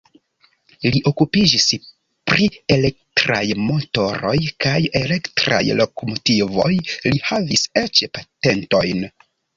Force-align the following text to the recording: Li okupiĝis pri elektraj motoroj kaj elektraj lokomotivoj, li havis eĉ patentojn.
Li 0.93 1.01
okupiĝis 1.09 1.65
pri 2.31 2.47
elektraj 2.77 3.41
motoroj 3.67 4.33
kaj 4.65 4.75
elektraj 5.01 5.61
lokomotivoj, 5.83 6.71
li 7.09 7.23
havis 7.29 7.67
eĉ 7.85 8.03
patentojn. 8.19 9.07